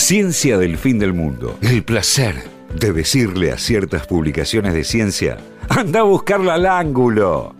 [0.00, 1.58] Ciencia del fin del mundo.
[1.60, 2.34] El placer
[2.74, 5.36] de decirle a ciertas publicaciones de ciencia,
[5.68, 7.54] anda a buscarla al ángulo.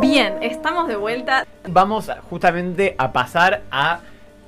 [0.00, 1.46] Bien, estamos de vuelta.
[1.68, 4.00] Vamos justamente a pasar a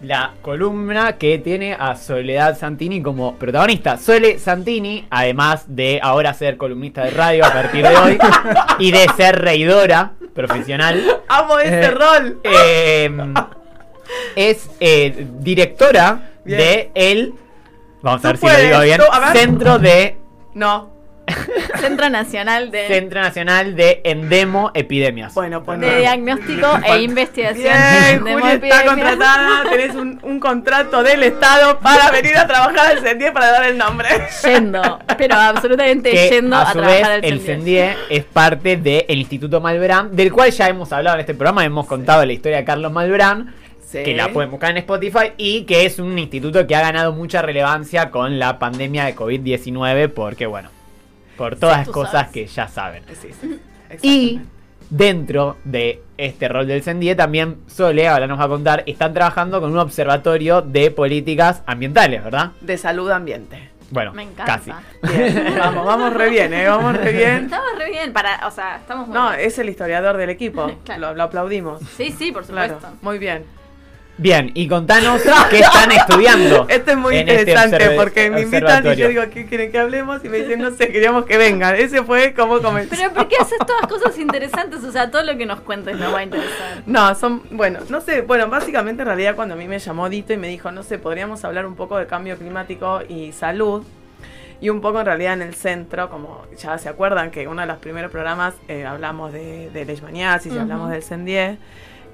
[0.03, 3.97] la columna que tiene a Soledad Santini como protagonista.
[3.97, 8.19] Sole Santini, además de ahora ser columnista de radio a partir de hoy
[8.81, 11.01] y de ser reidora profesional.
[11.29, 12.41] Amo ese Eh, rol.
[12.43, 13.11] eh,
[14.37, 16.59] es eh, directora Bien.
[16.59, 17.35] de el.
[18.03, 19.01] Vamos a ver si lo digo bien.
[19.11, 19.33] a.
[19.33, 20.17] Centro de.
[20.55, 20.95] No.
[21.81, 25.35] Centro Nacional de, Centro Nacional de Endemo Epidemias.
[25.35, 25.97] Bueno, pues de no.
[25.97, 29.71] Diagnóstico e Investigación Bien, de Julia está contratada.
[29.71, 33.79] Tenés un, un contrato del Estado para venir a trabajar al CENTIE para dar el
[33.79, 34.09] nombre.
[34.45, 37.95] Yendo, pero absolutamente que yendo a a, su trabajar vez al el CENDIE.
[37.95, 41.87] CENDIE es parte del Instituto Malbrán, del cual ya hemos hablado en este programa, hemos
[41.87, 43.55] contado la historia de Carlos Malbrán,
[43.99, 44.03] Sí.
[44.05, 47.43] que la pueden buscar en Spotify, y que es un instituto que ha ganado mucha
[47.43, 50.69] relevancia con la pandemia de COVID-19, porque bueno,
[51.37, 52.33] por todas las cosas sabes.
[52.33, 53.03] que ya saben.
[53.21, 53.61] Sí, sí.
[54.03, 54.41] Y
[54.91, 59.61] dentro de este rol del CENDIE también Sole, ahora nos va a contar, están trabajando
[59.61, 62.53] con un observatorio de políticas ambientales, ¿verdad?
[62.61, 63.71] De salud ambiente.
[63.91, 64.45] Bueno, Me encanta.
[64.47, 64.73] casi.
[65.03, 66.67] Bien, vamos, vamos re bien, ¿eh?
[66.67, 67.45] Vamos re bien.
[67.45, 69.41] Estamos re bien, para, o sea, estamos muy No, bien.
[69.41, 70.71] es el historiador del equipo.
[70.85, 71.01] Claro.
[71.01, 71.81] Lo, lo aplaudimos.
[71.97, 72.99] Sí, sí, por Claro, supuesto.
[73.03, 73.45] muy bien.
[74.17, 76.67] Bien, y contanos qué están estudiando.
[76.69, 80.25] Esto es muy este interesante porque me invitan y yo digo, ¿qué quieren que hablemos?
[80.25, 81.75] Y me dicen, no sé, queríamos que vengan.
[81.75, 82.95] Ese fue como comenzó.
[82.97, 84.85] Pero ¿por qué haces todas cosas interesantes?
[84.85, 86.83] O sea, todo lo que nos cuentes nos va a interesar.
[86.87, 90.33] No, son, bueno, no sé, bueno, básicamente en realidad cuando a mí me llamó Dito
[90.33, 93.83] y me dijo, no sé, podríamos hablar un poco de cambio climático y salud.
[94.61, 97.67] Y un poco en realidad en el centro, como ya se acuerdan que uno de
[97.67, 100.63] los primeros programas eh, hablamos de, de leishmaniasis y Ujú.
[100.63, 101.59] hablamos del CENDIE.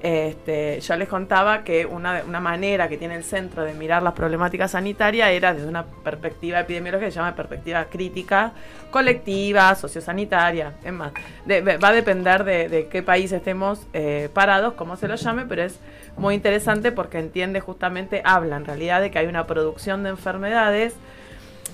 [0.03, 4.13] Este, yo les contaba que una, una manera que tiene el centro de mirar las
[4.13, 8.51] problemáticas sanitarias era desde una perspectiva epidemiológica que se llama perspectiva crítica,
[8.89, 10.73] colectiva, sociosanitaria.
[10.83, 11.11] Es más,
[11.47, 15.63] va a depender de, de qué país estemos eh, parados, cómo se lo llame, pero
[15.63, 15.79] es
[16.17, 20.95] muy interesante porque entiende justamente, habla en realidad de que hay una producción de enfermedades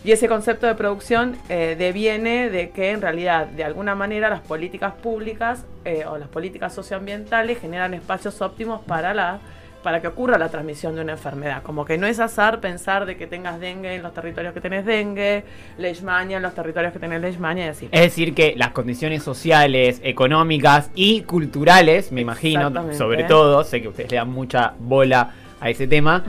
[0.07, 4.39] y ese concepto de producción eh, deviene de que en realidad, de alguna manera, las
[4.39, 9.41] políticas públicas eh, o las políticas socioambientales generan espacios óptimos para la
[9.83, 11.61] para que ocurra la transmisión de una enfermedad.
[11.61, 14.85] Como que no es azar pensar de que tengas dengue en los territorios que tenés
[14.85, 15.43] dengue,
[15.77, 17.89] leishmania en los territorios que tenés leishmania y así.
[17.91, 23.89] Es decir, que las condiciones sociales, económicas y culturales, me imagino, sobre todo, sé que
[23.89, 26.23] ustedes le dan mucha bola a ese tema,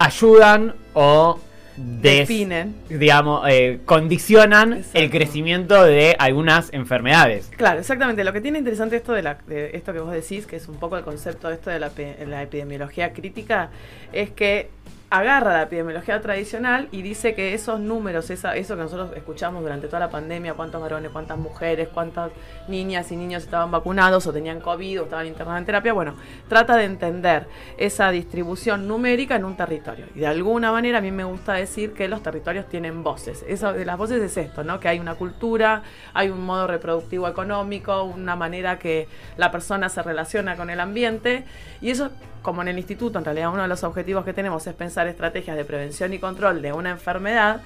[0.00, 1.38] ayudan o
[1.78, 2.74] des- Definen.
[2.88, 4.98] digamos, eh, condicionan Exacto.
[4.98, 7.50] el crecimiento de algunas enfermedades.
[7.56, 8.24] Claro, exactamente.
[8.24, 10.76] Lo que tiene interesante esto de, la, de esto que vos decís, que es un
[10.76, 13.70] poco el concepto de esto de la epidemiología crítica,
[14.12, 14.70] es que
[15.10, 19.86] agarra la epidemiología tradicional y dice que esos números, esa, eso que nosotros escuchamos durante
[19.86, 22.30] toda la pandemia, cuántos varones, cuántas mujeres, cuántas
[22.68, 26.14] niñas y niños estaban vacunados o tenían COVID o estaban internados en terapia, bueno,
[26.46, 27.46] trata de entender
[27.78, 30.06] esa distribución numérica en un territorio.
[30.14, 33.44] Y de alguna manera a mí me gusta decir que los territorios tienen voces.
[33.48, 34.78] Eso de las voces es esto, ¿no?
[34.78, 39.08] Que hay una cultura, hay un modo reproductivo económico, una manera que
[39.38, 41.44] la persona se relaciona con el ambiente
[41.80, 42.10] y eso
[42.48, 45.54] como en el instituto, en realidad uno de los objetivos que tenemos es pensar estrategias
[45.54, 47.60] de prevención y control de una enfermedad,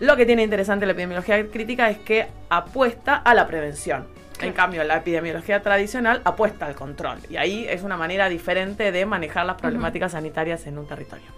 [0.00, 4.06] lo que tiene interesante la epidemiología crítica es que apuesta a la prevención.
[4.42, 7.20] En cambio, la epidemiología tradicional apuesta al control.
[7.30, 11.28] Y ahí es una manera diferente de manejar las problemáticas sanitarias en un territorio.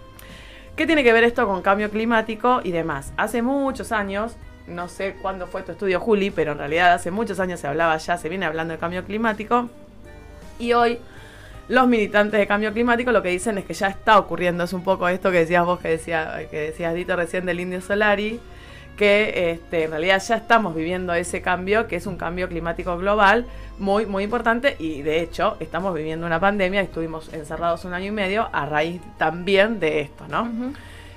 [0.75, 3.13] ¿Qué tiene que ver esto con cambio climático y demás?
[3.15, 4.35] Hace muchos años,
[4.67, 7.95] no sé cuándo fue tu estudio, Juli, pero en realidad hace muchos años se hablaba
[7.95, 9.69] ya, se viene hablando de cambio climático.
[10.59, 10.99] Y hoy
[11.71, 14.83] los militantes de cambio climático lo que dicen es que ya está ocurriendo, es un
[14.83, 18.41] poco esto que decías vos, que, decía, que decías Dito recién del Indio Solari,
[18.97, 23.45] que este, en realidad ya estamos viviendo ese cambio, que es un cambio climático global
[23.79, 24.75] muy, muy importante.
[24.79, 29.01] Y de hecho estamos viviendo una pandemia, estuvimos encerrados un año y medio a raíz
[29.17, 30.73] también de esto, ¿no?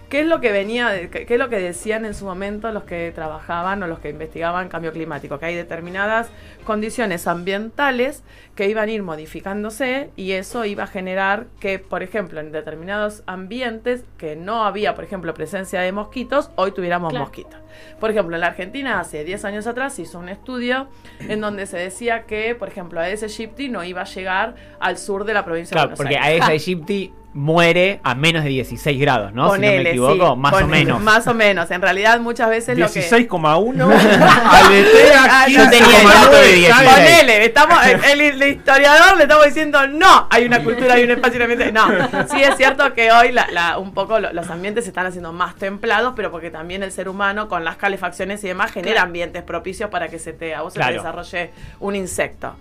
[0.08, 2.84] ¿Qué es lo que venía, qué, qué es lo que decían en su momento los
[2.84, 5.38] que trabajaban o los que investigaban cambio climático?
[5.38, 6.28] Que hay determinadas
[6.64, 8.22] condiciones ambientales
[8.54, 13.22] que iban a ir modificándose y eso iba a generar que, por ejemplo, en determinados
[13.26, 17.24] ambientes que no había, por ejemplo, presencia de mosquitos, hoy tuviéramos Claro.
[17.24, 17.58] mosquitos.
[17.98, 20.86] Por ejemplo, en la Argentina hace 10 años atrás se hizo un estudio
[21.20, 25.24] en donde se decía que, por ejemplo, Aedes aegypti no iba a llegar al sur
[25.24, 26.42] de la provincia de Claro, Buenos porque Aires.
[26.44, 29.46] Aedes aegypti muere a menos de 16 grados, ¿no?
[29.54, 31.02] si no me equivoco, sí, más o menos.
[31.02, 31.70] Más o menos.
[31.72, 33.00] En realidad, muchas veces lo que.
[33.02, 33.82] 16,1
[34.52, 36.90] aletea Ah, yo tenía el dato de 16.
[36.94, 41.40] Ponele, estamos, el, el- historiador le estamos diciendo no, hay una cultura, hay un espacio
[41.40, 41.72] y un ambiente.
[41.72, 41.88] No,
[42.30, 45.32] sí es cierto que hoy la, la- un poco lo- los ambientes se están haciendo
[45.32, 49.06] más templados, pero porque también el ser humano con las calefacciones y demás genera Claro.
[49.06, 51.50] ambientes propicios para que se te, a vos se te desarrolle
[51.80, 52.54] un insecto.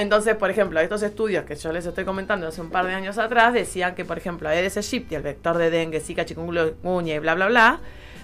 [0.00, 3.18] Entonces, por ejemplo, estos estudios que yo les estoy comentando hace un par de años
[3.18, 7.34] atrás decían que, por ejemplo, Aedes aegypti, el vector de dengue, zika, chikungunya y bla,
[7.34, 7.80] bla, bla,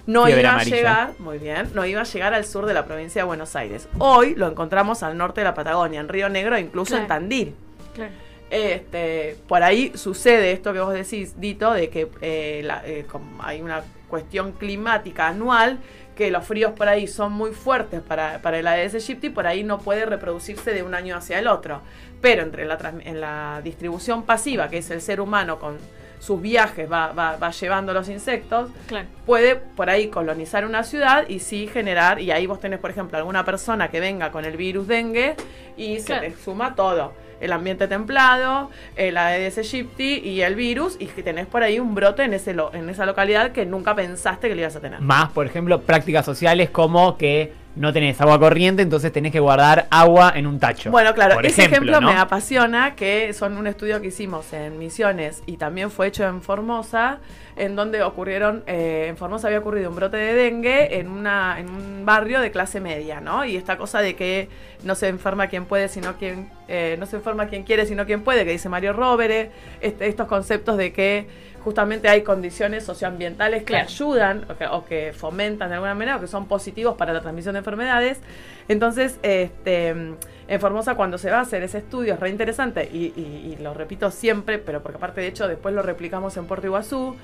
[0.06, 0.74] no Fiebre iba amarilla.
[0.74, 3.54] a llegar, muy bien, no iba a llegar al sur de la provincia de Buenos
[3.56, 3.88] Aires.
[3.98, 7.06] Hoy lo encontramos al norte de la Patagonia, en Río Negro, e incluso en.
[7.06, 7.54] Tandil.
[7.94, 8.12] Claro.
[8.48, 13.42] Este, por ahí sucede esto que vos decís, Dito, de que eh, la- eh, como
[13.42, 15.78] hay una cuestión climática anual,
[16.16, 19.62] que los fríos por ahí son muy fuertes para, para el Aedes aegypti, por ahí
[19.62, 21.82] no puede reproducirse de un año hacia el otro.
[22.20, 25.76] Pero entre la, en la distribución pasiva, que es el ser humano con
[26.18, 29.06] sus viajes, va, va, va llevando los insectos, Claro.
[29.26, 33.18] puede por ahí colonizar una ciudad y sí generar, y ahí vos tenés, por ejemplo,
[33.18, 35.36] alguna persona que venga con el virus dengue
[35.76, 37.12] y se te suma todo.
[37.40, 41.94] El ambiente templado, el Aedes aegypti y el virus, y que tenés por ahí un
[41.94, 45.00] brote en, ese lo- en esa localidad que nunca pensaste que lo ibas a tener.
[45.00, 49.86] Más, por ejemplo, prácticas sociales como que no tenés agua corriente, entonces tenés que guardar
[49.90, 50.90] agua en un tacho.
[50.90, 52.08] Bueno, claro, Por ese ejemplo, ¿no?
[52.08, 56.40] me apasiona, que son un estudio que hicimos en Misiones y también fue hecho en
[56.40, 57.18] Formosa,
[57.56, 61.68] en donde ocurrieron, eh, en Formosa había ocurrido un brote de dengue en, una, en
[61.68, 63.44] un barrio de clase media, ¿no?
[63.44, 64.48] Y esta cosa de que
[64.82, 68.22] no se enferma quien puede, sino quien, eh, no se enferma quien quiere, sino quien
[68.22, 69.50] puede, que dice Mario Róvere,
[69.80, 71.26] este, estos conceptos de que
[71.66, 73.86] justamente hay condiciones socioambientales que Claro.
[73.88, 77.20] ayudan o que, o que fomentan de alguna manera o que son positivos para la
[77.22, 78.20] transmisión de enfermedades.
[78.68, 83.06] Entonces, este, en Formosa cuando se va a hacer ese estudio es re interesante y,
[83.16, 86.68] y- y lo repito siempre, pero porque aparte de hecho después lo replicamos en Puerto
[86.68, 87.16] Iguazú.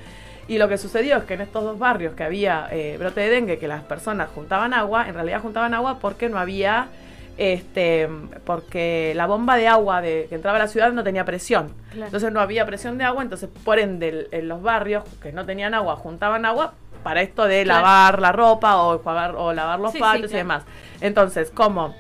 [0.48, 3.30] Y lo que sucedió es que en estos dos barrios que había eh, brote de
[3.30, 6.88] dengue, que las personas juntaban agua, en realidad juntaban agua porque no había,
[7.38, 8.08] este,
[8.44, 11.72] porque la bomba de agua de, que entraba a la ciudad no tenía presión.
[11.90, 12.06] Claro.
[12.06, 15.74] Entonces no había presión de agua, entonces por ende en los barrios que no tenían
[15.74, 17.80] agua juntaban agua para esto de Claro.
[17.80, 20.64] lavar la ropa o, enjuagar- o lavar los Sí, sí, patios y demás.
[21.00, 21.94] Entonces, como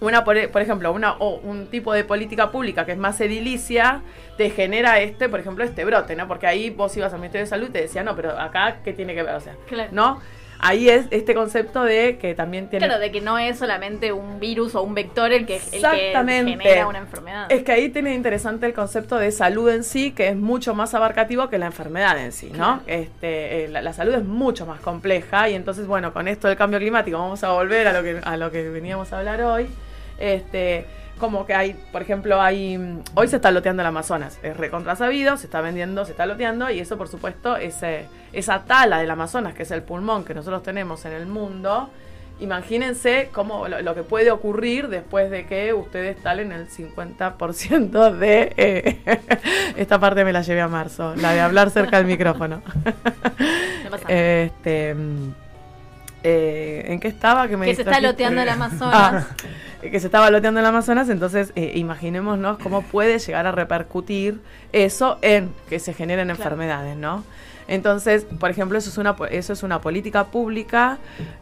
[0.00, 4.02] una por, por ejemplo, una o un tipo de política pública que es más edilicia,
[4.36, 6.26] te genera este, por ejemplo, este brote, ¿no?
[6.28, 8.92] Porque ahí vos ibas al Ministerio de Salud y te decía, no, pero acá, ¿qué
[8.92, 9.34] tiene que ver?
[9.34, 9.54] O sea.
[9.92, 10.20] ¿no?
[10.58, 12.86] Ahí es este concepto de que también tiene...
[12.86, 15.76] Claro, de que no es solamente un virus o un vector el que, el que
[15.76, 16.52] Exactamente.
[16.52, 17.50] genera una enfermedad.
[17.50, 20.94] Es que ahí tiene interesante el concepto de salud en sí, que es mucho más
[20.94, 22.56] abarcativo que la enfermedad en sí, ¿no?
[22.56, 22.82] Claro.
[22.86, 26.56] Este, eh, la, la salud es mucho más compleja y entonces, bueno, con esto del
[26.56, 29.66] cambio climático vamos a volver a lo que, a lo que veníamos a hablar hoy.
[30.18, 30.86] Este,
[31.24, 34.94] como que hay, por ejemplo, hay mm, hoy se está loteando el Amazonas, es recontra
[34.94, 39.10] sabido, se está vendiendo, se está loteando y eso, por supuesto, ese, esa tala del
[39.10, 41.88] Amazonas, que es el pulmón que nosotros tenemos en el mundo,
[42.40, 48.52] Imagínense cómo lo, lo que puede ocurrir después de que ustedes talen el 50% de...
[48.56, 48.98] eh,
[49.76, 52.60] esta parte me la llevé a marzo, la de hablar cerca del micrófono.
[54.08, 55.30] Este, mm,
[56.24, 57.46] eh, ¿En qué estaba?
[57.46, 59.26] Que, me que se está loteando el Amazonas.
[59.30, 59.36] Ah,
[59.90, 64.40] que se estaba loteando el Amazonas, entonces eh, imaginémonos cómo puede llegar a repercutir
[64.72, 66.42] eso en que se generen Claro.
[66.42, 67.24] enfermedades, ¿no?
[67.66, 70.98] Entonces, por ejemplo, eso es una eso es una política pública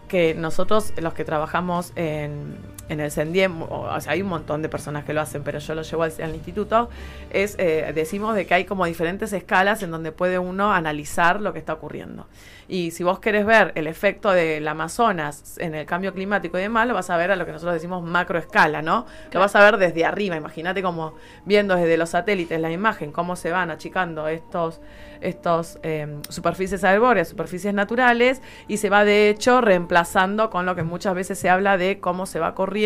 [0.08, 2.56] que nosotros los que trabajamos en,
[2.92, 5.74] en el CENDIEM, o, sea, hay un montón de personas que lo hacen, pero yo
[5.74, 6.88] lo llevo al, al instituto,
[7.30, 11.52] es eh, decimos de que hay como diferentes escalas en donde puede uno analizar lo
[11.52, 12.26] que está ocurriendo.
[12.68, 16.86] Y si vos querés ver el efecto del Amazonas en el cambio climático y demás,
[16.88, 19.04] lo vas a ver a lo que nosotros decimos macroescala, ¿no?
[19.24, 19.40] Lo Claro.
[19.40, 20.36] vas a ver desde arriba.
[20.36, 21.14] Imagínate como
[21.44, 24.80] viendo desde los satélites la imagen, cómo se van achicando estos,
[25.20, 30.82] estos eh, superficies arbóreas, superficies naturales, y se va de hecho reemplazando con lo que
[30.82, 32.81] muchas veces se habla de cómo se va corriendo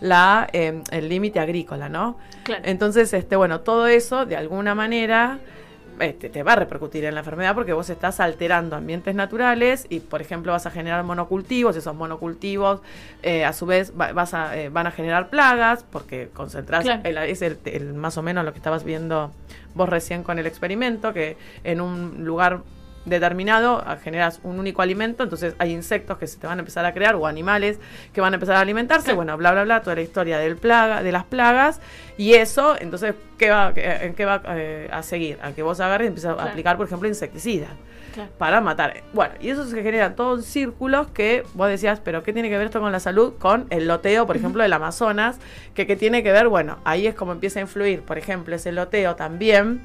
[0.00, 2.16] la, eh, el límite agrícola, ¿no?
[2.42, 2.62] Claro.
[2.66, 5.38] Entonces, este, bueno, todo eso de alguna manera
[6.00, 10.00] este, te va a repercutir en la enfermedad porque vos estás alterando ambientes naturales y,
[10.00, 11.76] por ejemplo, vas a generar monocultivos.
[11.76, 12.80] Esos monocultivos,
[13.22, 16.30] eh, a su vez, va- vas a, eh, van a generar plagas porque
[16.84, 17.00] Claro.
[17.04, 19.30] el- es el, el- más o menos lo que estabas viendo
[19.76, 22.62] vos recién con el experimento, que en un lugar
[23.04, 26.84] determinado ah, generas un único alimento, entonces hay insectos que se te van a empezar
[26.86, 27.78] a crear o animales
[28.12, 31.02] que van a empezar a alimentarse, bueno, bla bla bla, toda la historia del plaga,
[31.02, 31.80] de las plagas
[32.16, 35.38] y eso, entonces ¿qué va qué- en qué va eh, a seguir?
[35.42, 37.70] A que vos agarres y empieces a aplicar, por ejemplo, insecticidas
[38.14, 38.30] Claro.
[38.38, 39.02] para matar.
[39.12, 42.66] Bueno, y eso se genera todos círculos que vos decías, pero ¿qué tiene que ver
[42.68, 43.34] esto con la salud?
[43.40, 45.38] Con el loteo, por ejemplo, del Amazonas,
[45.74, 48.70] que, que tiene que ver, bueno, ahí es como empieza a influir, por ejemplo, ese
[48.70, 49.84] loteo también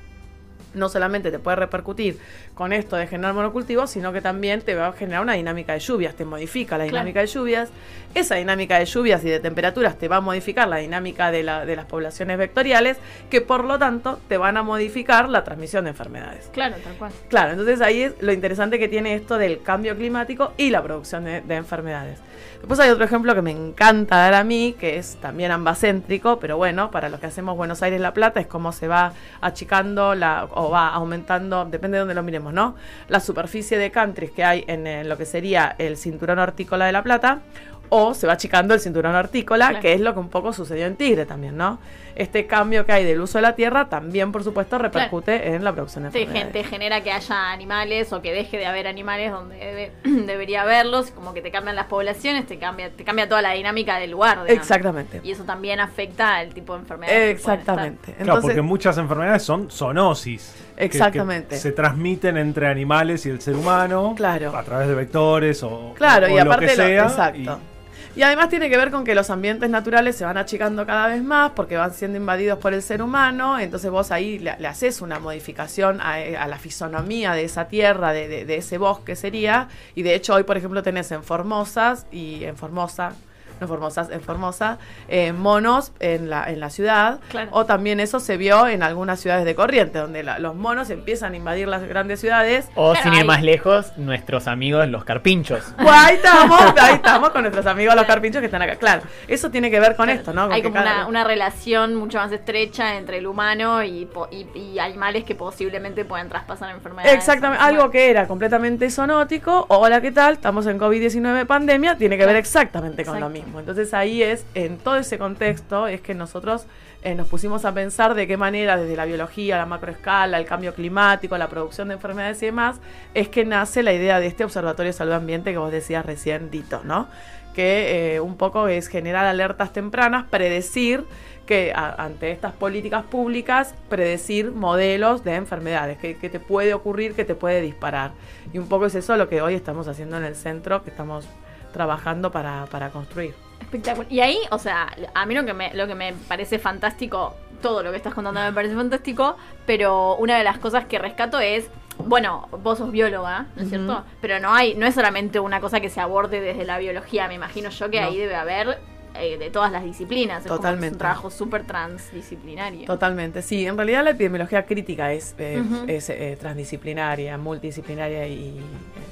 [0.73, 2.17] no solamente te puede repercutir
[2.53, 5.79] con esto de generar monocultivos, sino que también te va a generar una dinámica de
[5.79, 6.97] lluvias, te modifica la Claro.
[6.97, 7.69] dinámica de lluvias.
[8.15, 11.65] Esa dinámica de lluvias y de temperaturas te va a modificar la dinámica de, la-
[11.65, 12.97] de las poblaciones vectoriales,
[13.29, 16.49] que por lo tanto te van a modificar la transmisión de enfermedades.
[16.53, 17.11] Claro, tal cual.
[17.29, 21.23] Claro, entonces ahí es lo interesante que tiene esto del cambio climático y la producción
[21.25, 22.19] de, de enfermedades.
[22.59, 26.57] Después hay otro ejemplo que me encanta dar a mí, que es también ambacéntrico, pero
[26.57, 30.69] bueno, para los que hacemos Buenos Aires-La Plata es cómo se va achicando la, o
[30.69, 32.75] va aumentando, depende de dónde lo miremos, ¿no?
[33.07, 36.91] La superficie de countries que hay en, eh, lo que sería el cinturón hortícola de
[36.91, 37.41] La Plata,
[37.89, 39.81] o se va achicando el cinturón hortícola, Claro.
[39.81, 41.79] que es lo que un poco sucedió en Tigre también, ¿no?
[42.15, 45.71] Este cambio que hay del uso de la tierra también, por supuesto, repercute en la
[45.71, 46.53] producción de Te, enfermedades.
[46.53, 50.63] gen- te genera que haya animales o que deje de haber animales donde debe- debería
[50.63, 54.11] haberlos, como que te cambian las poblaciones, te cambia, te cambia toda la dinámica del
[54.11, 54.43] lugar.
[54.43, 54.51] digamos.
[54.61, 55.21] Exactamente.
[55.23, 57.37] Y eso también afecta al tipo de enfermedades.
[57.37, 57.75] que pueden estar.
[57.75, 58.01] Exactamente.
[58.13, 60.53] Claro, porque Entonces, muchas enfermedades son zoonosis.
[60.69, 61.57] que- que Exactamente.
[61.57, 64.13] se transmiten entre animales y el ser humano.
[64.17, 64.55] Claro.
[64.55, 67.03] A través de vectores o, claro, o y lo aparte que lo- sea.
[67.03, 67.59] exacto.
[67.75, 67.78] Y...
[68.23, 71.51] además tiene que ver con que los ambientes naturales se van achicando cada vez más
[71.51, 76.01] porque van siendo invadidos por el ser humano, entonces vos ahí le, haces una modificación
[76.01, 80.15] a, a la fisonomía de esa tierra, de, de- de ese bosque sería, y de
[80.15, 83.13] hecho hoy por ejemplo tenés en Formosas y en Formosa,
[83.61, 87.49] no Formosas, en Formosa, eh, monos en la, en la ciudad, Claro.
[87.53, 91.33] o también eso se vio en algunas ciudades de corriente, donde la- los monos empiezan
[91.33, 95.63] a invadir las grandes ciudades O sin ir más lejos, nuestros amigos los carpinchos.
[95.77, 98.75] Pues ahí estamos, ahí estamos con nuestros amigos los carpinchos que están acá.
[98.75, 100.43] Claro, eso tiene que ver con esto, ¿no?
[100.43, 104.05] Con Hay que como cada- una, una relación mucho más estrecha entre el humano y,
[104.05, 107.13] po- y, y animales que posiblemente puedan traspasar enfermedades.
[107.17, 110.33] Exactamente, algo que era completamente zoonótico, hola, ¿qué tal?
[110.33, 113.48] Estamos en COVID-19 pandemia, tiene que ver exactamente con lo Exacto.
[113.57, 116.65] Entonces ahí es, en todo ese contexto, es que nosotros
[117.01, 120.73] eh, nos pusimos a pensar de qué manera desde la biología, la macroescala, el cambio
[120.73, 122.77] climático, la producción de enfermedades y demás,
[123.13, 126.51] es que nace la idea de este Observatorio de Salud Ambiente que vos decías recién,
[126.51, 127.07] Dito, ¿no?
[127.55, 131.05] Que eh, un poco es generar alertas tempranas, predecir
[131.45, 137.15] que a- ante estas políticas públicas, predecir modelos de enfermedades, que, que te puede ocurrir,
[137.15, 138.11] que te puede disparar.
[138.53, 141.27] Y un poco es eso lo que hoy estamos haciendo en el centro, que estamos
[141.71, 143.33] trabajando para, para construir.
[143.61, 144.11] Espectacular.
[144.11, 147.83] Y ahí, o sea, a mí lo que, me, lo que me parece fantástico, todo
[147.83, 149.35] lo que estás contando me parece fantástico,
[149.65, 154.03] pero una de las cosas que rescato es, bueno, vos sos bióloga, ¿no es cierto?
[154.21, 157.33] Pero no hay, no es solamente una cosa que se aborde desde la biología, me
[157.33, 158.07] imagino yo que No.
[158.07, 158.79] ahí debe haber
[159.15, 160.45] eh, de todas las disciplinas.
[160.45, 162.85] Es como un trabajo súper transdisciplinario.
[162.85, 163.65] Totalmente, sí.
[163.65, 168.61] En realidad la epidemiología crítica es, eh, es eh, transdisciplinaria, multidisciplinaria y eh,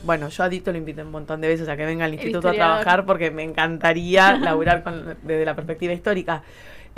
[0.03, 2.49] bueno, yo a Dito lo invité un montón de veces a que venga al instituto
[2.49, 6.43] a trabajar porque me encantaría laburar con- desde la perspectiva histórica.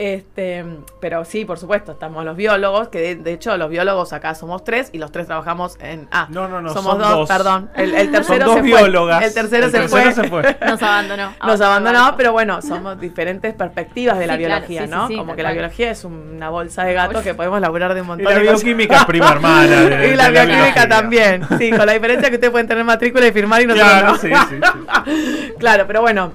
[0.01, 0.63] Este,
[1.01, 4.63] pero sí, por supuesto, estamos los biólogos, que de, de hecho los biólogos acá somos
[4.63, 6.08] tres y los tres trabajamos en...
[6.10, 7.27] Ah, No, no, no, somos son dos, dos.
[7.27, 7.70] perdón.
[7.75, 9.18] El, el tercero dos se biólogas.
[9.18, 9.27] fue.
[9.27, 10.24] El tercero, El se, tercero fue.
[10.24, 10.58] se fue.
[10.70, 11.34] Nos abandonó.
[11.46, 15.08] Nos abandonó, pero bueno, somos diferentes perspectivas de la Sí, biología, sí, ¿no?
[15.10, 18.06] sí, Como que la biología es una bolsa de gatos que podemos laburar de un
[18.06, 18.63] Y montón la de cosas.
[18.63, 19.68] bioquímica es prima hermana.
[19.82, 23.27] de- y de la bioquímica también, sí, con la diferencia que ustedes pueden tener matrícula
[23.27, 24.18] y firmar y nosotros Claro, no.
[24.18, 25.53] sí, sí, sí.
[25.60, 26.32] Claro, pero bueno,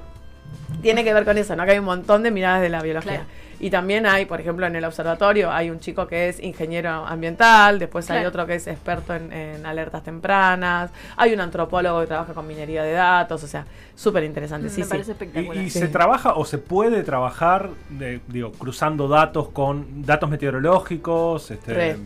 [0.83, 1.64] tiene que ver con eso, ¿no?
[1.64, 3.23] Que hay un montón de miradas de la biología.
[3.64, 7.78] Y también hay, por ejemplo, en el observatorio hay un chico que es ingeniero ambiental,
[7.78, 8.28] después hay Claro.
[8.28, 12.83] otro que es experto en, en alertas tempranas, hay un antropólogo que trabaja con minería
[12.83, 14.68] de datos, o sea, súper interesante.
[14.68, 14.90] Sí, me sí.
[14.90, 15.64] parece Y, espectacular.
[15.64, 15.78] y Sí.
[15.78, 21.97] se trabaja o se puede trabajar, de- digo, cruzando datos con datos meteorológicos, este, Re.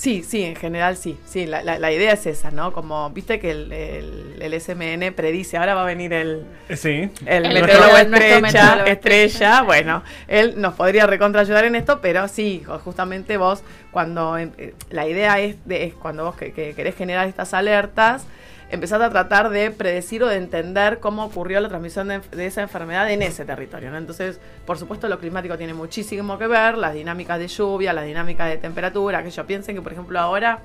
[0.00, 1.18] Sí, sí, en general sí.
[1.26, 2.72] Sí, la, la- la idea es esa, ¿no?
[2.72, 7.10] Como, viste que el, el, el SMN predice, ahora va a venir el, eh, sí.
[7.26, 9.62] el El meteorólogo estrella, estrella, estrella.
[9.62, 15.06] bueno, él nos podría recontra ayudar en esto, pero sí, justamente vos, cuando eh, la
[15.06, 18.24] idea es, de, es cuando vos que, que querés generar estas alertas,
[18.70, 23.10] empezás a tratar de predecir o de entender cómo ocurrió la transmisión de, esa enfermedad
[23.10, 23.98] en ese territorio, ¿no?
[23.98, 28.48] Entonces, por supuesto, lo climático tiene muchísimo que ver, las dinámicas de lluvia, las dinámicas
[28.48, 30.60] de temperatura, que yo piensen que, por ejemplo, ahora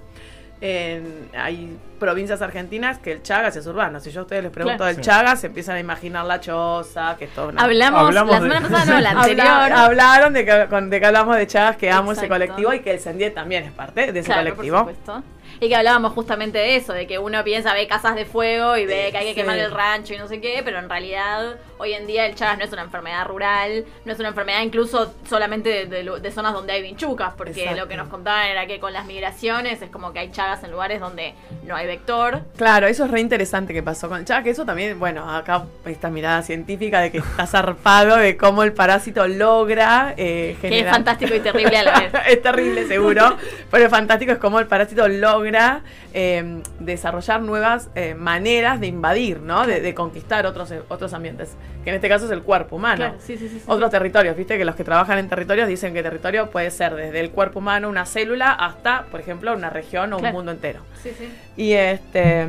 [0.62, 4.00] en- hay provincias argentinas que el Chagas es urbano.
[4.00, 4.93] Si yo a ustedes les pregunto Claro.
[4.95, 5.09] del Sí.
[5.09, 7.62] Chagas, se empiezan a imaginar la choza, que es todo una...
[7.62, 9.21] Hablamos, Hablamos la de- semana pasada, no, la Habla-
[9.63, 9.79] anterior.
[9.79, 13.00] hablaron de que, de que hablamos de Chagas, que amo ese colectivo y que el
[13.00, 14.83] Sendiet también es parte de ese Claro, colectivo.
[14.85, 15.24] por supuesto.
[15.59, 18.85] Y que hablábamos justamente de eso, de que uno piensa, ve casas de fuego y
[18.85, 19.41] ve que hay que Sí.
[19.41, 22.57] quemar el rancho y no sé qué, pero en realidad hoy en día el Chagas
[22.57, 26.31] no es una enfermedad rural, no es una enfermedad incluso solamente de, de lu- de
[26.31, 27.81] zonas donde hay vinchucas, porque Exacto.
[27.81, 30.71] lo que nos contaban era que con las migraciones es como que hay Chagas en
[30.71, 31.33] lugares donde
[31.65, 32.41] no hay vector.
[32.57, 35.65] Claro, eso es re interesante que pasó con el Chagas, que eso también, bueno, acá
[35.85, 40.74] esta mirada científica de que está zarpado de cómo el parásito logra eh, Que es
[40.74, 40.93] generar...
[40.93, 42.12] fantástico y terrible a la vez.
[42.27, 43.38] es terrible, seguro.
[43.71, 45.45] pero fantástico es cómo el parásito logra
[46.14, 49.66] eh, desarrollar nuevas eh, maneras de invadir, ¿no?
[49.66, 51.56] De, de conquistar otros, otros ambientes.
[51.84, 52.98] Que en este caso es el cuerpo humano.
[52.98, 53.66] Claro, sí, sí, sí, sí.
[53.68, 57.20] Otros territorios, viste que los que trabajan en territorios dicen que territorio puede ser desde
[57.20, 60.80] el cuerpo humano, una célula, hasta, por ejemplo, una región o un mundo entero.
[61.56, 62.48] Y este.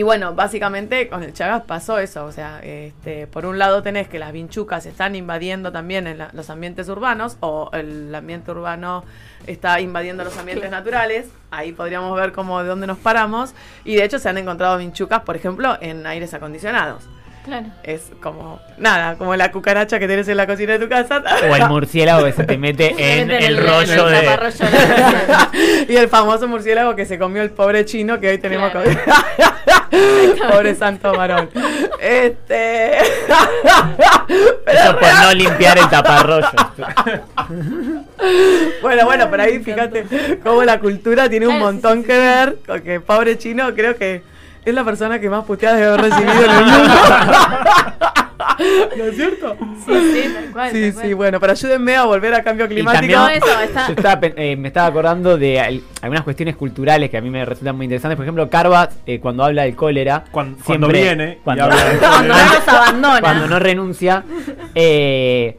[0.00, 2.24] Y bueno, básicamente con el Chagas pasó eso.
[2.24, 6.30] O sea, este, por un lado tenés que las vinchucas están invadiendo también en la-
[6.32, 9.04] los ambientes urbanos, o el ambiente urbano
[9.46, 11.26] está invadiendo los ambientes naturales.
[11.50, 13.52] Ahí podríamos ver cómo de dónde nos paramos.
[13.84, 17.04] Y de hecho se han encontrado vinchucas, por ejemplo, en aires acondicionados.
[17.44, 17.68] Claro.
[17.82, 21.22] Es como, nada, como la cucaracha que tenés en la cocina de tu casa.
[21.50, 25.86] O el murciélago que se te mete en el rollo el de.
[25.92, 28.86] y el famoso murciélago que se comió el pobre chino que hoy tenemos Claro.
[28.90, 28.98] COVID.
[29.90, 31.50] pobre santo varón.
[32.00, 32.98] Este.
[34.66, 36.48] Eso por no limpiar el taparrollo.
[38.82, 43.00] bueno, bueno, pero ahí fíjate cómo la cultura tiene un montón que ver con que
[43.00, 44.22] pobre chino creo que
[44.64, 46.94] es la persona que más puteadas debe haber recibido en el mundo.
[48.96, 49.56] ¿No es cierto?
[49.86, 50.70] Sí, sí, tal cual.
[50.72, 51.04] Sí, tal cual.
[51.06, 53.14] sí, bueno, pero ayúdenme a volver a cambio Y climático.
[53.14, 57.10] también No, eso, está- yo estaba eh, me estaba acordando de al- algunas cuestiones culturales
[57.10, 58.16] que a mí me resultan muy interesantes.
[58.16, 61.84] Por ejemplo, Carvat, eh, cuando habla del cólera, Cuando, siempre- cuando viene y cuando, habla
[61.84, 63.20] de Cuando no nos abandona.
[63.20, 64.24] cuando no renuncia,
[64.74, 65.58] eh,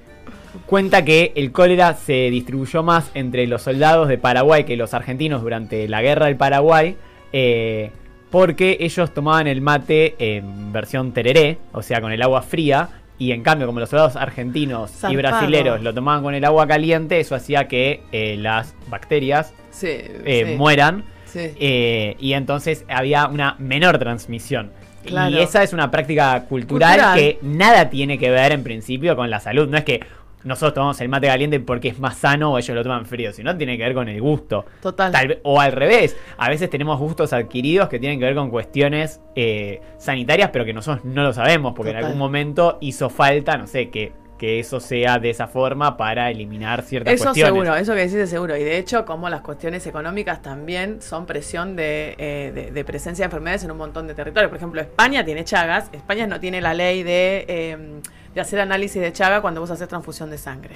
[0.67, 5.41] cuenta que el cólera se distribuyó más entre los soldados de Paraguay que los argentinos
[5.41, 6.97] durante la guerra del Paraguay.
[7.33, 7.91] eh,
[8.31, 13.33] porque ellos tomaban el mate en versión tereré, o sea, con el agua fría, y
[13.33, 17.35] en cambio, como los soldados argentinos y brasileros lo tomaban con el agua caliente, eso
[17.35, 21.51] hacía que eh, las bacterias Sí, eh, sí, mueran, sí.
[21.59, 24.71] eh, y entonces había una menor transmisión.
[25.05, 25.35] Claro.
[25.35, 27.17] Y esa es una práctica cultural, Cultural.
[27.17, 29.67] que nada tiene que ver en principio con la salud.
[29.67, 29.99] No es que
[30.43, 33.55] nosotros tomamos el mate caliente porque es más sano o ellos lo toman frío, sino
[33.57, 34.65] tiene que ver con el gusto.
[34.81, 35.11] Total.
[35.11, 39.19] Tal o al revés, a veces tenemos gustos adquiridos que tienen que ver con cuestiones
[39.35, 43.67] eh, sanitarias, pero que nosotros no lo sabemos, porque en algún momento hizo falta, no
[43.67, 47.53] sé, que, que eso sea de esa forma para eliminar ciertas Eso cuestiones.
[47.53, 48.57] seguro, eso que decís es seguro.
[48.57, 53.21] Y de hecho, como las cuestiones económicas también son presión de, eh, de- de presencia
[53.21, 54.49] de enfermedades en un montón de territorios.
[54.49, 55.89] Por ejemplo, España tiene Chagas.
[55.93, 57.77] España no tiene la ley de, eh,
[58.33, 60.75] de hacer análisis de Chaga cuando vos haces transfusión de sangre.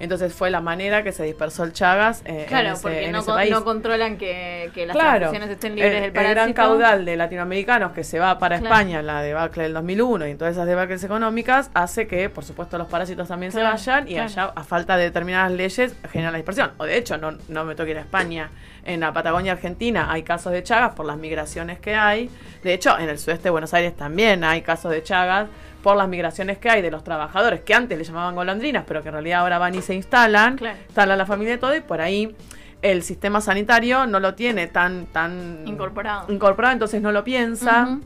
[0.00, 3.12] Entonces fue la manera que se dispersó el Chagas eh, en Claro, ese, porque en
[3.12, 3.50] no, ese con- país.
[3.50, 6.34] no controlan que, que las Claro, transfusiones estén libres el, del el parásito.
[6.40, 8.74] gran caudal de latinoamericanos que se va para Claro.
[8.74, 12.88] España, la debacle del 2001 y todas esas debacles económicas, hace que, por supuesto, los
[12.88, 16.72] parásitos también se vayan y allá, a falta de determinadas leyes, genera la dispersión.
[16.78, 18.50] O de hecho, no, no me toque ir a España.
[18.84, 22.30] En la Patagonia Argentina hay casos de Chagas por las migraciones que hay.
[22.62, 25.48] De hecho, en el sudeste de Buenos Aires también hay casos de Chagas
[25.86, 29.08] por las migraciones que hay de los trabajadores que antes le llamaban golondrinas, pero que
[29.10, 30.76] en realidad ahora van y se instalan, Claro.
[30.84, 32.34] instalan la familia y todo, y por ahí
[32.82, 36.32] el sistema sanitario no lo tiene tan, tan Incorporado.
[36.32, 38.00] incorporado, entonces no lo piensa.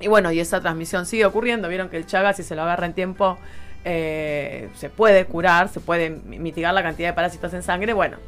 [0.00, 1.66] Y bueno, y esa transmisión sigue ocurriendo.
[1.70, 3.38] Vieron que el Chagas, si se lo agarra en tiempo,
[3.86, 7.94] eh, se puede curar, se puede mi- mitigar la cantidad de parásitos en sangre.
[7.94, 8.18] Bueno,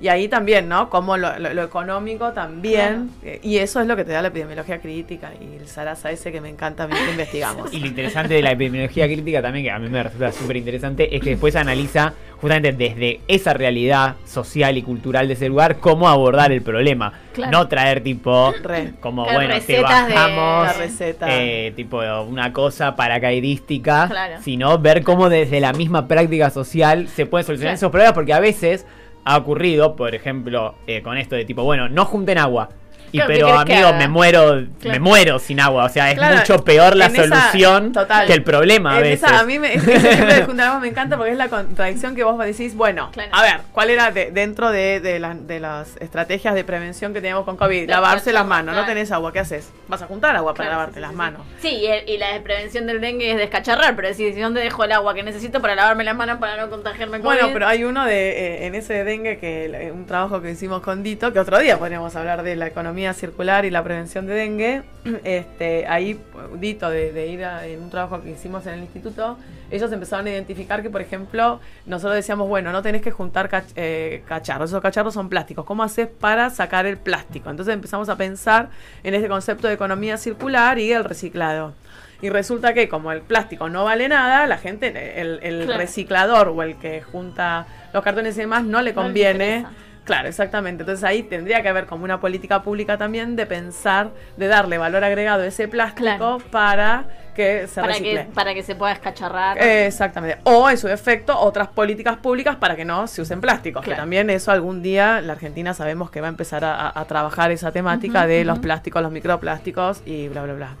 [0.00, 0.90] y ahí también, ¿no?
[0.90, 3.10] Como lo, lo- lo económico también.
[3.22, 6.32] eh, y eso es lo que te da la epidemiología crítica y el Sarasa ese
[6.32, 7.72] que me encanta a mí que investigamos.
[7.72, 11.14] Y lo interesante de la epidemiología crítica también, que a mí me resulta súper interesante,
[11.16, 16.08] es que después analiza justamente desde esa realidad social y cultural de ese lugar cómo
[16.08, 17.12] abordar el problema.
[17.32, 17.52] Claro.
[17.52, 18.92] No traer tipo, Re.
[19.00, 21.26] como Claro, bueno, te de- bajamos La receta.
[21.30, 24.36] eh, tipo una cosa paracaidística, Claro.
[24.42, 27.76] sino ver cómo desde la misma práctica social se pueden solucionar Claro.
[27.76, 28.84] esos problemas, porque a veces
[29.24, 32.68] ha ocurrido, por ejemplo, eh, con esto de tipo, bueno, no junten agua.
[33.14, 35.84] Y Claro, ¿qué pero amigo, me muero, me muero sin agua.
[35.84, 38.26] O sea, es Claro, mucho peor la esa- solución total.
[38.26, 39.22] que el problema a veces.
[39.22, 42.16] esa- a mí me, ese ejemplo de juntar agua me encanta porque es la contradicción
[42.16, 43.30] que vos decís, bueno, Claro.
[43.32, 47.20] a ver, ¿cuál era de- dentro de, de la- de las estrategias de prevención que
[47.20, 47.88] teníamos con COVID?
[47.88, 49.70] La Lavarse las manos, no tenés agua, ¿qué haces?
[49.86, 51.40] Vas a juntar agua para Claro, lavarte sí, sí, las sí, manos.
[51.60, 54.60] Sí, y, el- y la de prevención del dengue es descacharrar, pero decir, ¿de dónde
[54.60, 57.22] dejo el agua que necesito para lavarme las manos para no contagiarme COVID?
[57.22, 58.30] Bueno, pero hay uno de
[58.64, 61.60] eh, en ese de dengue que eh, un trabajo que hicimos con Dito, que otro
[61.60, 64.82] día podríamos hablar de la economía circular y la prevención de dengue.
[65.24, 66.18] Este, ahí
[66.58, 69.36] Dito de, de ir a, en un trabajo que hicimos en el instituto,
[69.70, 73.72] ellos empezaron a identificar que, por ejemplo, nosotros decíamos, bueno, no tenés que juntar cach-
[73.76, 75.64] eh, cacharros, esos cacharros son plásticos.
[75.66, 77.50] ¿Cómo haces para sacar el plástico?
[77.50, 78.68] Entonces empezamos a pensar
[79.02, 81.74] en este concepto de economía circular y el reciclado.
[82.22, 85.80] Y resulta que como el plástico no vale nada, la gente, el, el Claro.
[85.80, 89.66] reciclador o el que junta los cartones y demás no le No conviene.
[90.04, 90.82] Claro, exactamente.
[90.82, 95.02] Entonces ahí tendría que haber como una política pública también de pensar, de darle valor
[95.02, 96.38] agregado a ese plástico Claro.
[96.50, 98.26] para que se Para recicle.
[98.26, 99.58] que, para que se pueda escacharrar.
[99.58, 100.38] Eh, Exactamente.
[100.44, 103.84] O en su defecto, otras políticas públicas para que no se usen plásticos.
[103.84, 107.72] Que también eso algún día la Argentina sabemos que va a empezar a, trabajar esa
[107.72, 110.76] temática de los plásticos, los microplásticos y bla, bla, bla.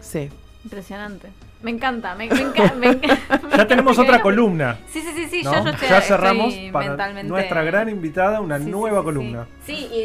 [0.00, 0.28] Sí.
[0.64, 1.28] Impresionante.
[1.62, 3.18] Me encanta, me, me enca- me enca-
[3.56, 4.22] Ya tenemos otra encanta.
[4.22, 4.78] columna.
[4.88, 5.52] Sí, sí, sí, sí, ¿no?
[5.52, 7.28] yo, yo estoy, ya cerramos estoy para mentalmente...
[7.28, 9.46] nuestra gran invitada una Sí, nueva sí, columna.
[9.66, 9.98] Sí, Sí, y,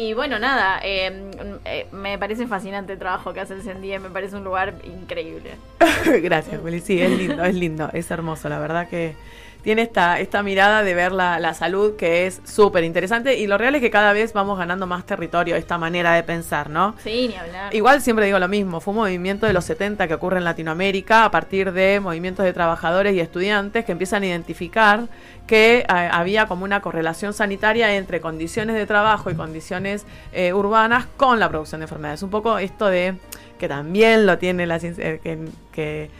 [0.00, 1.30] y- y bueno, nada, eh,
[1.64, 5.56] eh, me parece fascinante el trabajo que hace el Sendie, me parece un lugar increíble.
[6.22, 6.80] Gracias, Juli.
[6.80, 8.48] Sí, es lindo, es lindo, es hermoso.
[8.48, 9.16] La verdad que
[9.62, 13.38] tiene esta, esta mirada de ver la, la salud que es súper interesante.
[13.38, 16.68] Y lo real es que cada vez vamos ganando más territorio, esta manera de pensar,
[16.70, 16.94] ¿no?
[17.02, 17.74] Sí, ni hablar.
[17.74, 21.24] Igual siempre digo lo mismo, fue un movimiento de los 70 que ocurre en Latinoamérica
[21.24, 25.08] a partir de movimientos de trabajadores y estudiantes que empiezan a identificar
[25.46, 31.06] que eh, había como una correlación sanitaria entre condiciones de trabajo y condiciones eh, urbanas
[31.16, 32.22] con la producción de enfermedades.
[32.22, 33.16] Un poco esto de
[33.58, 35.38] que también lo tiene la ciencia, eh, que,
[35.72, 36.10] que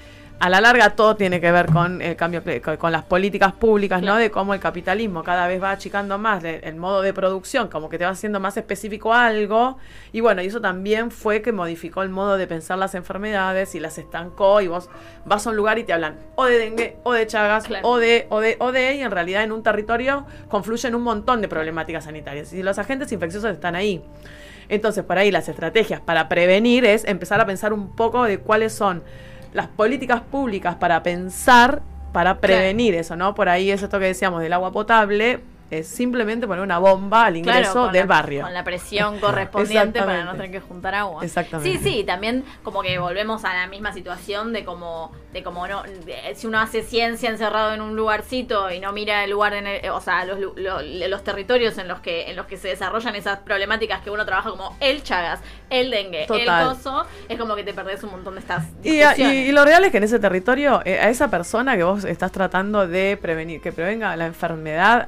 [0.44, 4.02] a la larga todo tiene que ver con el cambio, cl- con, las políticas públicas,
[4.02, 4.16] ¿no?
[4.16, 7.88] De cómo el capitalismo cada vez va achicando más de- el modo de producción, como
[7.88, 9.78] que te va haciendo más específico algo.
[10.12, 13.78] Y bueno, y eso también fue que modificó el modo de pensar las enfermedades y
[13.78, 14.60] las estancó.
[14.60, 14.90] Y vos
[15.24, 17.86] vas a un lugar y te hablan o de dengue, o de chagas, Claro.
[17.88, 21.40] o de, o de, o de, y en realidad en un territorio confluyen un montón
[21.40, 22.52] de problemáticas sanitarias.
[22.52, 24.02] Y los agentes infecciosos están ahí.
[24.68, 28.72] Entonces, por ahí las estrategias para prevenir es empezar a pensar un poco de cuáles
[28.72, 29.04] son
[29.52, 33.34] las políticas públicas para pensar, para prevenir eso, ¿no?
[33.34, 35.40] Por ahí es esto que decíamos del agua potable,
[35.78, 38.42] es simplemente poner una bomba al ingreso del la- barrio.
[38.42, 41.24] Con la presión correspondiente para no tener que juntar agua.
[41.24, 41.78] Exactamente.
[41.78, 45.82] Sí, sí, también como que volvemos a la misma situación de como, de como no,
[45.82, 49.66] de- si uno hace ciencia encerrado en un lugarcito y no mira el lugar en
[49.66, 53.38] el, o sea, los, los territorios en los que, en los que se desarrollan esas
[53.38, 56.62] problemáticas que uno trabaja como el Chagas, el dengue, Total.
[56.62, 59.48] el coso, es como que te perdés un montón de estas Y, a- y- discusiones.
[59.48, 62.30] y lo real es que en ese territorio, eh, a esa persona que vos estás
[62.32, 65.06] tratando de prevenir, que prevenga la enfermedad,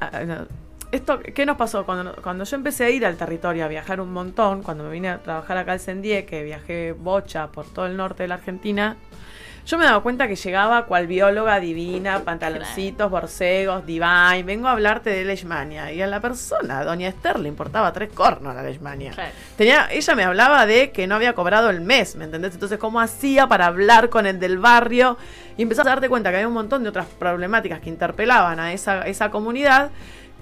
[0.94, 1.84] esto, ¿qué nos pasó?
[1.84, 5.08] Cuando, cuando yo empecé a ir al territorio, a viajar un montón, cuando me vine
[5.08, 8.96] a trabajar acá al Sendie, que viajé bocha por todo el norte de la Argentina,
[9.66, 15.08] yo me daba cuenta que llegaba cual bióloga divina, pantaloncitos, borcegos, divine, vengo a hablarte
[15.08, 15.90] de leishmania.
[15.90, 19.12] Y a la persona, doña Esther, le importaba tres cornos la leishmania.
[19.12, 19.32] Claro.
[19.56, 22.52] Tenía, ella me hablaba de que no había cobrado el mes, ¿me entendés?
[22.52, 25.16] Entonces, ¿cómo hacía para hablar con el del barrio?
[25.56, 28.74] Y empezás a darte cuenta que había un montón de otras problemáticas que interpelaban a
[28.74, 29.90] esa, esa comunidad,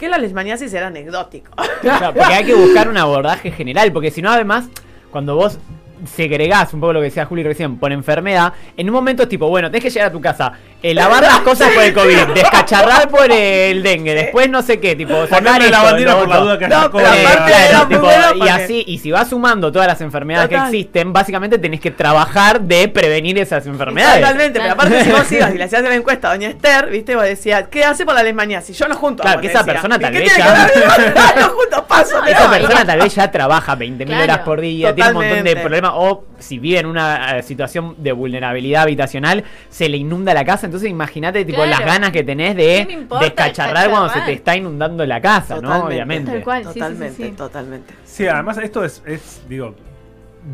[0.03, 1.53] que la leishmaniasis era anecdótico.
[1.81, 4.69] Claro, porque hay que buscar un abordaje general, porque si no, además,
[5.11, 5.59] cuando vos
[6.05, 9.49] segregás un poco lo que decía Juli recién por enfermedad, en un momento es tipo,
[9.49, 13.09] bueno, tenés que llegar a tu casa, eh, lavar las cosas por el COVID, descacharrar
[13.09, 16.69] por el dengue, después no sé qué, tipo, sacar la bandera por la duda que
[16.69, 20.71] No, pero claro, tipo, y así, y si vas sumando todas las enfermedades Total.
[20.71, 24.21] que existen, básicamente tenés que trabajar de prevenir esas enfermedades.
[24.21, 27.15] Totalmente, pero aparte si vos ibas y le hacías la encuesta a doña Esther, viste,
[27.15, 28.77] vos decías, ¿qué hace por la leishmaniasis?
[28.79, 29.73] Yo no junto Claro, que esa decía.
[29.75, 31.15] persona ¿Y tal vez ya- que ver?
[31.41, 34.95] no junto paso, No, Esa persona tal vez ya trabaja 20.000 Claro, horas por día,
[34.95, 35.61] tiene un montón de totalmente.
[35.63, 40.45] problemas, o si vive en una eh, situación de vulnerabilidad habitacional, se le inunda la
[40.45, 41.71] casa, entonces imagínate tipo Claro.
[41.71, 45.61] las ganas que tenés ¿Qué de descacharrar cuando se te está inundando la casa, ¿no?
[45.61, 45.87] Totalmente.
[45.95, 46.31] Obviamente.
[46.33, 46.63] Tal cual.
[46.65, 47.31] sí, sí, sí, Totalmente, sí.
[47.33, 47.95] totalmente.
[48.05, 49.75] Sí, además esto es, es, digo,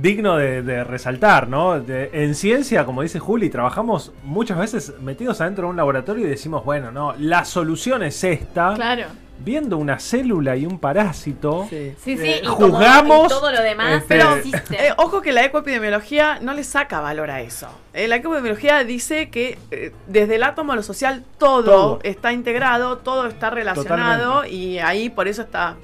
[0.02, 1.80] digno de, de resaltar, ¿no?
[1.80, 6.28] De- en ciencia, como dice Juli, trabajamos muchas veces metidos adentro de un laboratorio y
[6.30, 8.74] decimos, bueno, no, la solución es esta.
[8.74, 9.04] Claro.
[9.40, 11.66] Viendo una célula y un parásito.
[11.70, 11.94] Sí.
[12.02, 16.38] Sí, sí, Eh, y, y todo lo demás este, Pero eh, ojo que la ecoepidemiología
[16.40, 17.68] no le saca valor a eso.
[17.94, 22.00] Eh, la ecoepidemiología dice que eh, desde el átomo a lo social todo, Todo.
[22.02, 24.56] está integrado, todo está relacionado Totalmente.
[24.56, 25.76] y ahí por eso está...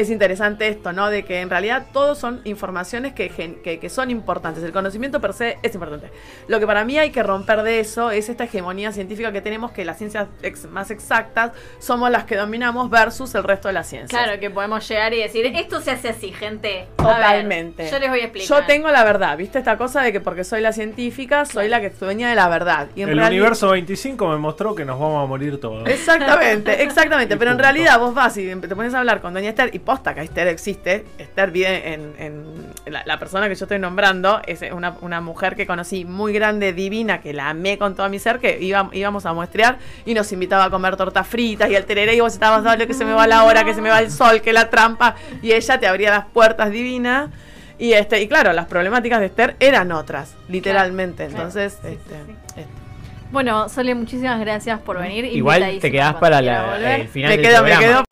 [0.00, 1.10] es interesante esto, ¿no?
[1.10, 3.28] De que en realidad todos son informaciones que,
[3.62, 4.62] que, que son importantes.
[4.64, 6.10] El conocimiento per se es importante.
[6.46, 9.70] Lo que para mí hay que romper de eso es esta hegemonía científica que tenemos,
[9.72, 13.86] que las ciencias ex- más exactas somos las que dominamos versus el resto de las
[13.88, 14.10] ciencias.
[14.22, 16.86] Claro, que podemos llegar y decir, esto se hace así, gente.
[16.98, 17.82] A Totalmente.
[17.84, 18.60] ver, yo les voy a explicar.
[18.60, 19.58] Yo tengo la verdad, ¿viste?
[19.58, 22.88] Esta cosa de que porque soy la científica, soy la que dueña de la verdad.
[22.94, 25.88] Y en El reali- universo 25 me mostró que nos vamos a morir todos.
[25.88, 27.36] Exactamente, exactamente.
[27.38, 27.62] Pero en punto.
[27.62, 30.48] realidad vos vas y te pones a hablar con Doña Esther y posta que Esther
[30.48, 31.06] existe.
[31.16, 35.56] Esther vive en, en- la, la persona que yo estoy nombrando, es una, una mujer
[35.56, 39.24] que conocí muy grande, divina, que la amé con todo mi ser, que iba- íbamos
[39.24, 42.62] a muestrear y nos invitaba a comer tortas fritas y el tereré y vos estabas
[42.64, 44.68] dale que se me va la hora, que se me va el sol, que la
[44.68, 47.30] trampa y ella te abría las puertas divina.
[47.78, 51.28] Y este, y claro, las problemáticas de Esther eran otras, literalmente.
[51.28, 51.96] Claro, Entonces, claro.
[51.96, 52.60] Sí, este, sí, sí.
[52.60, 52.70] este,
[53.30, 55.24] Bueno, Sole, muchísimas gracias por venir.
[55.24, 58.04] Igual te quedás para la- el final me del quedo, me quedo.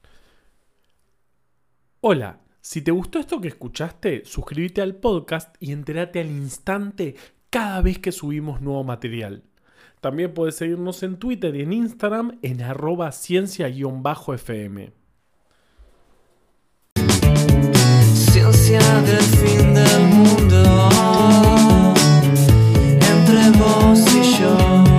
[2.08, 7.16] Hola, si te gustó esto que escuchaste, suscríbete al podcast y entérate al instante
[7.50, 9.42] cada vez que subimos nuevo material.
[10.00, 14.92] También puedes seguirnos en Twitter y en Instagram en arroba ciencia-fm.
[18.14, 20.88] Ciencia del fin del mundo
[23.00, 24.05] entre vos.